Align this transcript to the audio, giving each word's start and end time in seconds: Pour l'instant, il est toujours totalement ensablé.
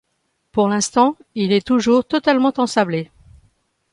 Pour 0.51 0.67
l'instant, 0.67 1.15
il 1.35 1.51
est 1.51 1.63
toujours 1.67 2.03
totalement 2.05 2.51
ensablé. 2.57 3.11